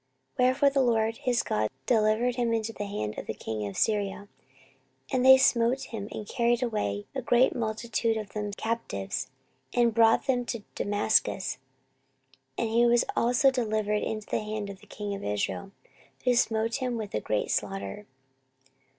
[0.39, 3.77] 14:028:005 Wherefore the LORD his God delivered him into the hand of the king of
[3.77, 4.27] Syria;
[5.11, 9.29] and they smote him, and carried away a great multitude of them captives,
[9.75, 11.59] and brought them to Damascus.
[12.57, 15.69] And he was also delivered into the hand of the king of Israel,
[16.25, 18.07] who smote him with a great slaughter.